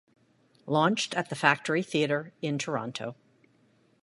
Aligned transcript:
Launched 0.65 1.13
at 1.13 1.29
the 1.29 1.35
Factory 1.35 1.83
Theatre 1.83 2.33
in 2.41 2.57
Toronto. 2.57 3.15